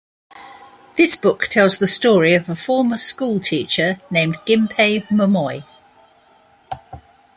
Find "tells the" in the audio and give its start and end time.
1.45-1.85